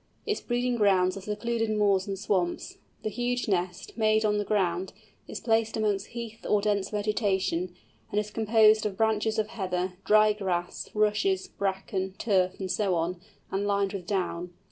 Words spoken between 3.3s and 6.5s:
nest, made on the ground, is placed amongst heath